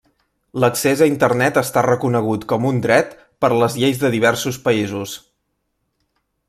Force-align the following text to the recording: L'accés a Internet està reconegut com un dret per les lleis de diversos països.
L'accés 0.61 1.01
a 1.05 1.07
Internet 1.11 1.59
està 1.61 1.83
reconegut 1.87 2.47
com 2.53 2.65
un 2.71 2.81
dret 2.87 3.13
per 3.45 3.53
les 3.65 3.79
lleis 3.83 4.01
de 4.05 4.13
diversos 4.19 4.59
països. 4.69 5.17